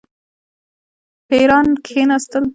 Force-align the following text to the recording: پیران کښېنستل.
پیران 1.27 1.67
کښېنستل. 1.85 2.45